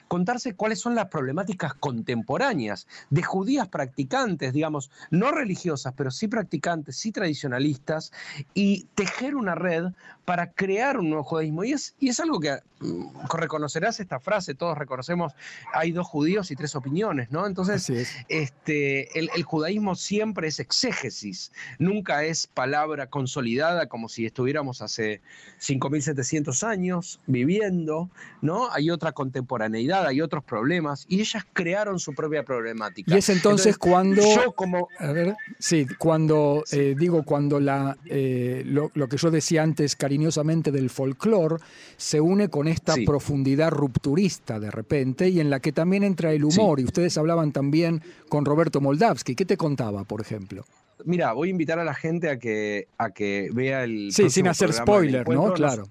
contarse 0.07 0.55
cuáles 0.55 0.79
son 0.79 0.95
las 0.95 1.07
problemáticas 1.07 1.73
contemporáneas 1.73 2.87
de 3.09 3.23
judías 3.23 3.67
practicantes, 3.67 4.53
digamos, 4.53 4.91
no 5.09 5.31
religiosas, 5.31 5.93
pero 5.95 6.11
sí 6.11 6.27
practicantes, 6.27 6.95
sí 6.95 7.11
tradicionalistas, 7.11 8.11
y 8.53 8.87
tejer 8.95 9.35
una 9.35 9.55
red 9.55 9.91
para 10.25 10.51
crear 10.51 10.97
un 10.97 11.09
nuevo 11.09 11.23
judaísmo. 11.23 11.63
Y 11.63 11.73
es, 11.73 11.95
y 11.99 12.09
es 12.09 12.19
algo 12.19 12.39
que 12.39 12.59
mm, 12.79 13.27
reconocerás 13.33 13.99
esta 13.99 14.19
frase, 14.19 14.53
todos 14.53 14.77
reconocemos, 14.77 15.33
hay 15.73 15.91
dos 15.91 16.07
judíos 16.07 16.51
y 16.51 16.55
tres 16.55 16.75
opiniones, 16.75 17.31
¿no? 17.31 17.45
Entonces, 17.45 17.91
este, 18.29 19.19
el, 19.19 19.29
el 19.35 19.43
judaísmo 19.43 19.95
siempre 19.95 20.47
es 20.47 20.59
exégesis, 20.59 21.51
nunca 21.79 22.23
es 22.23 22.47
palabra 22.47 23.07
consolidada 23.07 23.87
como 23.87 24.09
si 24.09 24.25
estuviéramos 24.25 24.81
hace 24.81 25.21
5.700 25.59 26.67
años 26.67 27.19
viviendo, 27.27 28.09
¿no? 28.41 28.71
Hay 28.71 28.89
otra 28.89 29.11
contemporaneidad, 29.31 30.05
hay 30.05 30.21
otros 30.21 30.43
problemas, 30.43 31.05
y 31.07 31.21
ellas 31.21 31.45
crearon 31.53 31.99
su 31.99 32.13
propia 32.13 32.43
problemática. 32.43 33.13
Y 33.13 33.17
es 33.17 33.29
entonces, 33.29 33.77
cuando... 33.77 34.21
Yo 34.21 34.51
como... 34.51 34.89
A 34.99 35.11
ver, 35.11 35.35
sí, 35.57 35.87
cuando, 35.97 36.63
eh, 36.71 36.95
digo, 36.97 37.23
cuando 37.23 37.59
la, 37.59 37.97
eh, 38.05 38.63
lo, 38.65 38.89
que 38.89 39.17
yo 39.17 39.31
decía 39.31 39.63
antes 39.63 39.95
cariñosamente 39.95 40.71
del 40.71 40.89
folclore 40.89 41.57
se 41.97 42.19
une 42.19 42.49
con 42.49 42.67
esta 42.67 42.95
profundidad 43.05 43.71
rupturista 43.71 44.59
de 44.59 44.69
repente, 44.69 45.29
y 45.29 45.39
en 45.39 45.49
la 45.49 45.59
que 45.59 45.71
también 45.71 46.03
entra 46.03 46.33
el 46.33 46.43
humor, 46.43 46.79
y 46.79 46.83
ustedes 46.83 47.17
hablaban 47.17 47.51
también 47.51 48.01
con 48.27 48.43
Roberto 48.45 48.81
Moldavsky. 48.81 49.35
¿Qué 49.35 49.45
te 49.45 49.55
contaba, 49.55 50.03
por 50.03 50.19
ejemplo? 50.21 50.65
Mira, 51.05 51.33
voy 51.33 51.47
a 51.47 51.51
invitar 51.51 51.79
a 51.79 51.83
la 51.83 51.95
gente 51.95 52.29
a 52.29 52.37
que, 52.37 52.87
a 52.97 53.09
que 53.09 53.49
vea 53.53 53.83
el... 53.83 54.11
Sí, 54.11 54.29
sin 54.29 54.47
hacer 54.47 54.71
spoiler, 54.73 55.27
¿no? 55.27 55.53
Claro. 55.53 55.85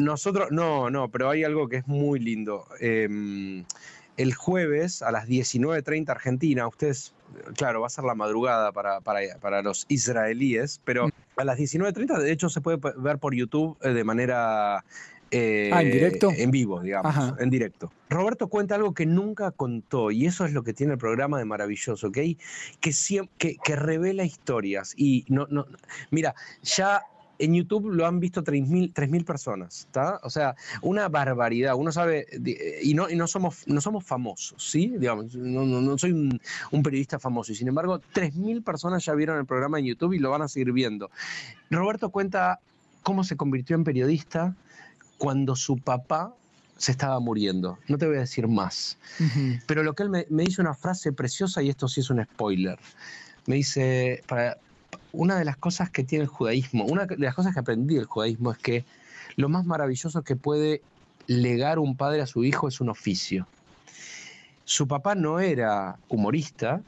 Nosotros, 0.00 0.48
no, 0.50 0.90
no, 0.90 1.10
pero 1.10 1.30
hay 1.30 1.44
algo 1.44 1.68
que 1.68 1.76
es 1.76 1.86
muy 1.86 2.18
lindo. 2.18 2.66
Em, 2.80 3.64
el 4.16 4.34
jueves 4.34 5.02
a 5.02 5.10
las 5.10 5.28
19.30 5.28 6.10
Argentina, 6.10 6.66
ustedes, 6.66 7.14
claro, 7.56 7.80
va 7.80 7.86
a 7.86 7.90
ser 7.90 8.04
la 8.04 8.14
madrugada 8.14 8.72
para, 8.72 9.00
para, 9.00 9.62
los 9.62 9.86
israelíes, 9.88 10.80
pero 10.84 11.08
a 11.36 11.44
las 11.44 11.58
19.30 11.58 12.18
de 12.18 12.32
hecho 12.32 12.48
se 12.48 12.60
puede 12.60 12.78
ver 12.96 13.18
por 13.18 13.34
YouTube 13.34 13.76
eh, 13.82 13.90
de 13.90 14.04
manera... 14.04 14.84
Eh, 15.32 15.70
ah, 15.72 15.80
en 15.82 15.92
directo. 15.92 16.32
En 16.36 16.50
vivo, 16.50 16.80
digamos, 16.80 17.14
en 17.38 17.50
directo. 17.50 17.92
Roberto 18.08 18.48
cuenta 18.48 18.74
algo 18.74 18.92
que 18.94 19.06
nunca 19.06 19.52
contó 19.52 20.10
y 20.10 20.26
eso 20.26 20.44
es 20.44 20.52
lo 20.52 20.64
que 20.64 20.74
tiene 20.74 20.94
el 20.94 20.98
programa 20.98 21.38
de 21.38 21.44
maravilloso, 21.44 22.10
que, 22.10 22.36
que, 22.80 22.90
que, 23.38 23.56
que 23.62 23.76
revela 23.76 24.24
historias. 24.24 24.92
Y 24.96 25.24
no, 25.28 25.46
no, 25.48 25.66
mira, 26.10 26.34
ya 26.62 27.04
en 27.40 27.54
YouTube 27.54 27.90
lo 27.90 28.06
han 28.06 28.20
visto 28.20 28.44
3.000 28.44 29.24
personas, 29.24 29.80
¿está? 29.86 30.20
O 30.22 30.30
sea, 30.30 30.54
una 30.82 31.08
barbaridad. 31.08 31.74
Uno 31.74 31.90
sabe, 31.90 32.26
y 32.82 32.94
no, 32.94 33.08
y 33.08 33.16
no, 33.16 33.26
somos, 33.26 33.66
no 33.66 33.80
somos 33.80 34.04
famosos, 34.04 34.62
¿sí? 34.62 34.94
Digamos, 34.98 35.34
no, 35.34 35.64
no, 35.64 35.98
soy 35.98 36.12
un, 36.12 36.82
periodista 36.82 37.18
famoso, 37.18 37.52
y 37.52 37.54
sin 37.54 37.68
embargo, 37.68 38.00
3.000 38.14 38.62
personas 38.62 39.04
ya 39.04 39.14
vieron 39.14 39.38
el 39.38 39.46
programa 39.46 39.78
en 39.78 39.86
YouTube 39.86 40.12
y 40.12 40.18
lo 40.18 40.30
van 40.30 40.42
a 40.42 40.48
seguir 40.48 40.72
viendo. 40.72 41.10
Roberto 41.70 42.10
cuenta 42.10 42.60
cómo 43.02 43.24
se 43.24 43.36
convirtió 43.36 43.76
en 43.76 43.84
periodista 43.84 44.54
cuando 45.18 45.56
su 45.56 45.78
papá 45.78 46.34
se 46.76 46.92
estaba 46.92 47.20
muriendo. 47.20 47.78
No 47.88 47.98
te 47.98 48.06
voy 48.06 48.16
a 48.16 48.20
decir 48.20 48.48
más. 48.48 48.98
Pero 49.66 49.82
lo 49.82 49.94
que 49.94 50.02
él 50.02 50.10
me, 50.10 50.26
me 50.30 50.44
dice 50.44 50.60
una 50.60 50.74
frase 50.74 51.12
preciosa, 51.12 51.62
y 51.62 51.70
esto 51.70 51.88
sí 51.88 52.00
es 52.00 52.10
un 52.10 52.22
spoiler. 52.24 52.78
Me 53.46 53.56
dice, 53.56 54.22
para, 54.26 54.58
una 55.12 55.38
de 55.38 55.44
las 55.44 55.56
cosas 55.56 55.90
que 55.90 56.04
tiene 56.04 56.24
el 56.24 56.28
judaísmo, 56.28 56.84
una 56.84 57.06
de 57.06 57.18
las 57.18 57.34
cosas 57.34 57.54
que 57.54 57.60
aprendí 57.60 57.96
del 57.96 58.04
judaísmo 58.04 58.52
es 58.52 58.58
que 58.58 58.84
lo 59.36 59.48
más 59.48 59.64
maravilloso 59.64 60.22
que 60.22 60.36
puede 60.36 60.82
legar 61.26 61.78
un 61.78 61.96
padre 61.96 62.22
a 62.22 62.26
su 62.26 62.44
hijo 62.44 62.68
es 62.68 62.80
un 62.80 62.88
oficio. 62.88 63.46
Su 64.64 64.86
papá 64.86 65.14
no 65.14 65.40
era 65.40 65.96
humorista 66.08 66.80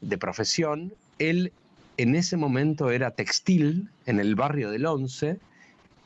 de 0.00 0.18
profesión, 0.18 0.92
él 1.18 1.52
en 1.96 2.14
ese 2.14 2.36
momento 2.36 2.90
era 2.90 3.10
textil 3.10 3.90
en 4.06 4.20
el 4.20 4.34
barrio 4.34 4.70
del 4.70 4.86
Once 4.86 5.38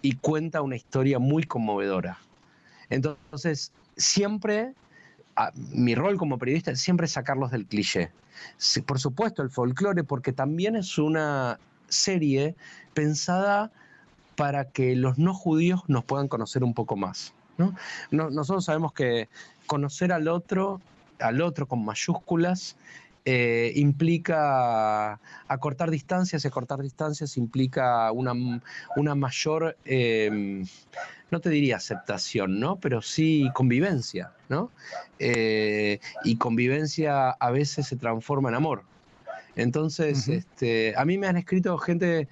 y 0.03 0.17
cuenta 0.17 0.61
una 0.61 0.77
historia 0.77 1.19
muy 1.19 1.45
conmovedora. 1.45 2.19
Entonces, 2.91 3.71
siempre, 3.97 4.73
mi 5.73 5.95
rol 5.95 6.17
como 6.17 6.39
periodista 6.39 6.71
es 6.71 6.81
siempre 6.81 7.07
sacarlos 7.07 7.51
del 7.51 7.67
cliché 7.67 8.11
por 8.85 8.99
supuesto, 8.99 9.43
el 9.43 9.51
folclore, 9.51 10.03
porque 10.03 10.33
también 10.33 10.75
es 10.75 10.99
una, 10.99 11.59
serie 11.89 12.55
pensada 12.93 13.71
para 14.37 14.71
que 14.71 14.97
los 14.97 15.19
no 15.19 15.35
judíos 15.35 15.83
nos 15.87 16.05
puedan 16.05 16.29
conocer 16.29 16.65
un 16.65 16.75
poco 16.75 16.97
más. 16.97 17.35
nosotros 18.11 18.65
sabemos 18.65 18.93
que 18.93 19.29
conocer 19.67 20.13
al 20.13 20.29
otro, 20.29 20.81
al 21.21 21.41
otro 21.41 21.67
con 21.67 21.85
mayúsculas, 21.85 22.77
eh, 23.27 23.73
implica 23.77 25.19
acortar 25.49 25.91
distancias 25.91 26.45
y 26.45 26.49
acortar 26.49 26.83
distancias 26.83 27.39
implica 27.39 28.13
una, 28.13 28.33
una 28.97 29.15
mayor, 29.15 29.79
em, 29.87 30.67
no 31.35 31.41
te 31.41 31.51
diría 31.51 31.79
aceptación, 31.79 32.61
¿no? 32.61 32.77
Pero 32.77 33.03
sí 33.03 33.51
convivencia, 33.55 34.31
¿no? 34.49 34.71
Eh, 35.19 35.99
y 36.23 36.37
convivencia 36.37 37.31
a 37.31 37.51
veces 37.51 37.89
se 37.89 37.97
transforma 37.97 38.51
en 38.51 38.55
amor. 38.55 38.85
Entonces, 39.57 40.29
este, 40.29 40.95
a 40.97 41.05
mí 41.05 41.19
me 41.19 41.27
han 41.27 41.37
escrito 41.37 41.77
gente 41.79 42.29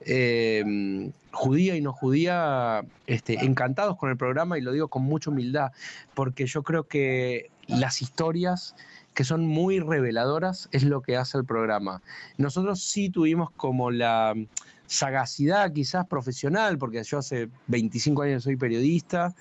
em, 0.00 1.12
judía 1.32 1.76
y 1.76 1.82
no 1.82 1.92
judía, 1.92 2.82
este, 3.06 3.44
encantados 3.44 3.98
con 3.98 4.08
el 4.08 4.16
programa 4.16 4.56
y 4.56 4.62
lo 4.62 4.72
digo 4.72 4.88
con 4.88 5.02
mucha 5.02 5.30
humildad, 5.30 5.72
porque 6.14 6.46
yo 6.46 6.62
creo 6.62 6.84
que 6.84 7.50
las 7.66 8.00
historias 8.00 8.74
que 9.12 9.24
son 9.24 9.46
muy 9.46 9.80
reveladoras, 9.80 10.68
es 10.72 10.82
lo 10.82 11.00
que 11.00 11.16
hace 11.16 11.38
el 11.38 11.44
programa. 11.46 12.02
Nosotros 12.36 12.82
sí 12.82 13.08
tuvimos 13.08 13.50
como 13.50 13.90
la 13.90 14.34
sagacidad 14.86 15.72
quizás 15.72 16.06
profesional, 16.06 16.78
porque 16.78 17.02
yo 17.02 17.18
hace 17.18 17.48
25 17.66 18.22
años 18.22 18.44
soy 18.44 18.56
periodista, 18.56 19.34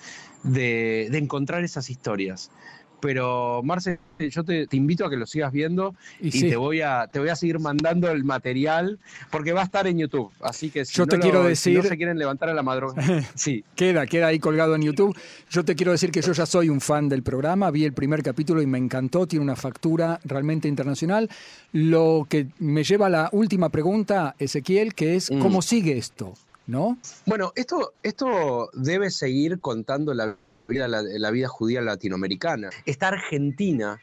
de, 0.43 1.07
de 1.11 1.17
encontrar 1.17 1.63
esas 1.63 1.89
historias 1.89 2.51
pero 2.99 3.61
Marce, 3.63 3.99
yo 4.19 4.43
te, 4.43 4.67
invito 4.71 5.05
a 5.05 5.09
que 5.09 5.17
lo 5.17 5.25
sigas 5.25 5.51
viendo 5.51 5.95
y, 6.19 6.49
te, 6.49 6.55
voy 6.55 6.81
a, 6.81 7.07
te 7.11 7.19
voy 7.19 7.29
a 7.29 7.35
seguir 7.35 7.59
mandando 7.59 8.09
el 8.09 8.23
material 8.23 8.99
porque 9.31 9.53
va 9.53 9.61
a 9.61 9.65
estar 9.65 9.87
en 9.87 9.97
YouTube. 9.97 10.31
Así 10.41 10.69
que 10.69 10.85
si, 10.85 10.93
yo 10.93 11.07
te 11.07 11.17
no, 11.17 11.21
quiero 11.21 11.43
decir, 11.43 11.83
se 11.83 11.97
quieren 11.97 12.17
levantar 12.17 12.49
a 12.49 12.53
la 12.53 12.63
madrugada, 12.63 13.23
sí. 13.35 13.63
queda, 13.75 14.05
queda 14.05 14.27
ahí 14.27 14.39
colgado 14.39 14.75
en 14.75 14.83
YouTube. 14.83 15.17
Yo 15.49 15.63
te 15.63 15.75
quiero 15.75 15.91
decir 15.91 16.11
que 16.11 16.21
yo 16.21 16.31
ya 16.33 16.45
soy 16.45 16.69
un 16.69 16.81
fan 16.81 17.09
del 17.09 17.23
programa, 17.23 17.71
vi 17.71 17.85
el 17.85 17.93
primer 17.93 18.23
capítulo 18.23 18.61
y 18.61 18.67
me 18.67 18.77
encantó, 18.77 19.27
tiene 19.27 19.43
una 19.43 19.55
factura 19.55 20.19
realmente 20.23 20.67
internacional. 20.67 21.29
Lo 21.71 22.25
que 22.29 22.47
me 22.59 22.83
lleva 22.83 23.07
a 23.07 23.09
la 23.09 23.29
última 23.31 23.69
pregunta, 23.69 24.35
Ezequiel, 24.39 24.93
que 24.93 25.15
es, 25.15 25.29
¿cómo 25.29 25.59
mm. 25.59 25.63
sigue 25.63 25.97
esto? 25.97 26.33
¿No? 26.67 26.97
Bueno, 27.27 27.51
esto, 27.55 27.93
esto 28.01 28.71
debe 28.73 29.11
seguir 29.11 29.59
contando 29.59 30.15
la 30.15 30.35
la, 30.67 31.31
vida 31.31 31.47
judía 31.47 31.81
latinoamericana. 31.81 32.69
Está 32.85 33.09
Argentina 33.09 33.99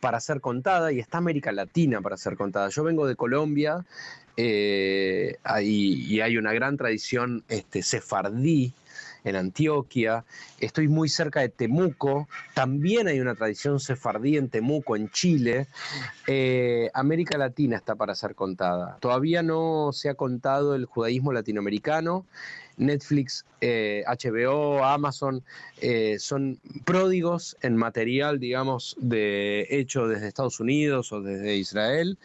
para 0.00 0.20
ser 0.20 0.40
contada 0.40 0.92
y 0.92 1.00
está 1.00 1.18
América 1.18 1.52
Latina 1.52 2.00
para 2.00 2.16
ser 2.16 2.36
contada. 2.36 2.68
Yo 2.68 2.84
vengo 2.84 3.06
de 3.06 3.16
Colombia 3.16 3.84
eh, 4.36 5.36
y 5.62 6.20
hay 6.20 6.36
una 6.36 6.52
gran 6.52 6.76
tradición 6.76 7.42
este, 7.48 7.82
sefardí 7.82 8.72
en 9.24 9.36
Antioquia, 9.36 10.24
estoy 10.60 10.88
muy 10.88 11.08
cerca 11.08 11.40
de 11.40 11.48
Temuco, 11.48 12.28
también 12.54 13.08
hay 13.08 13.20
una 13.20 13.34
tradición 13.34 13.80
sefardí 13.80 14.36
en 14.36 14.48
Temuco, 14.48 14.96
en 14.96 15.10
Chile. 15.10 15.66
Eh, 16.26 16.90
América 16.94 17.38
Latina 17.38 17.76
está 17.76 17.94
para 17.94 18.14
ser 18.14 18.34
contada. 18.34 18.98
Todavía 19.00 19.42
no 19.42 19.90
se 19.92 20.08
ha 20.08 20.14
contado 20.14 20.74
el 20.74 20.84
judaísmo 20.84 21.32
latinoamericano. 21.32 22.26
Netflix, 22.78 23.44
HBO, 23.60 24.78
eh, 24.78 24.82
Amazon, 24.84 25.42
eh, 25.80 26.16
son 26.18 26.58
pródigos 26.84 27.56
en 27.60 27.76
material, 27.76 28.38
digamos, 28.38 28.96
de 29.00 29.66
hecho 29.68 30.06
desde 30.06 30.28
Estados 30.28 30.60
Unidos 30.60 31.12
o 31.12 31.20
desde 31.20 31.56
Israel, 31.56 32.18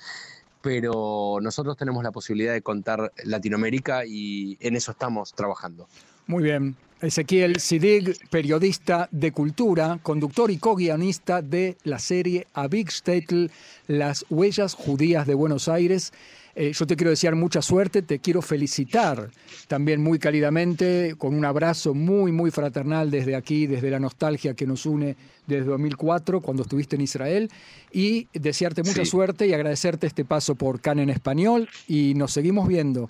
pero 0.62 1.40
nosotros 1.42 1.76
tenemos 1.76 2.04
la 2.04 2.12
posibilidad 2.12 2.54
de 2.54 2.62
contar 2.62 3.12
Latinoamérica 3.24 4.06
y 4.06 4.58
en 4.62 4.76
eso 4.76 4.92
estamos 4.92 5.34
trabajando. 5.34 5.88
Muy 6.28 6.44
bien. 6.44 6.76
Ezequiel 7.02 7.60
Sidig, 7.60 8.18
periodista 8.30 9.10
de 9.12 9.34
cultura, 9.34 10.00
conductor 10.02 10.50
y 10.50 10.58
co-guionista 10.58 11.42
de 11.42 11.76
la 11.84 12.00
serie 12.00 12.48
A 12.54 12.70
Big 12.70 12.90
Shtetl, 12.90 13.48
Las 13.88 14.26
Huellas 14.30 14.74
Judías 14.74 15.28
de 15.28 15.34
Buenos 15.34 15.68
Aires. 15.68 16.14
Eh, 16.56 16.72
yo 16.72 16.88
te 16.88 16.96
quiero 16.96 17.10
desear 17.10 17.36
mucha 17.36 17.62
suerte, 17.62 18.04
te 18.04 18.20
quiero 18.20 18.42
felicitar 18.42 19.32
también 19.68 20.02
muy 20.02 20.18
cálidamente, 20.18 21.16
con 21.18 21.34
un 21.34 21.44
abrazo 21.44 21.94
muy, 21.94 22.32
muy 22.32 22.52
fraternal 22.52 23.12
desde 23.12 23.36
aquí, 23.36 23.68
desde 23.68 23.90
la 23.90 24.00
nostalgia 24.00 24.54
que 24.54 24.66
nos 24.66 24.86
une 24.86 25.18
desde 25.46 25.66
2004, 25.66 26.40
cuando 26.40 26.64
estuviste 26.64 26.96
en 26.96 27.02
Israel, 27.02 27.50
y 27.92 28.28
desearte 28.34 28.82
mucha 28.84 29.04
suerte 29.04 29.46
y 29.46 29.54
agradecerte 29.54 30.08
este 30.08 30.24
paso 30.24 30.56
por 30.56 30.80
CAN 30.80 31.00
en 31.00 31.10
español, 31.10 31.68
y 31.88 32.14
nos 32.14 32.32
seguimos 32.32 32.68
viendo. 32.68 33.10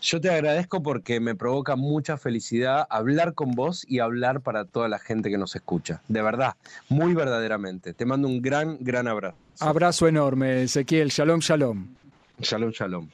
Yo 0.00 0.20
te 0.20 0.30
agradezco 0.30 0.82
porque 0.82 1.20
me 1.20 1.34
provoca 1.34 1.76
mucha 1.76 2.16
felicidad 2.16 2.86
hablar 2.90 3.34
con 3.34 3.52
vos 3.52 3.84
y 3.88 3.98
hablar 3.98 4.40
para 4.40 4.64
toda 4.64 4.88
la 4.88 4.98
gente 4.98 5.30
que 5.30 5.38
nos 5.38 5.56
escucha. 5.56 6.02
De 6.08 6.22
verdad, 6.22 6.54
muy 6.88 7.14
verdaderamente. 7.14 7.92
Te 7.94 8.06
mando 8.06 8.28
un 8.28 8.40
gran, 8.42 8.78
gran 8.80 9.08
abrazo. 9.08 9.36
Abrazo 9.60 10.08
enorme, 10.08 10.62
Ezequiel. 10.62 11.08
Shalom, 11.08 11.40
shalom. 11.40 11.94
Shalom, 12.40 12.72
shalom. 12.72 13.08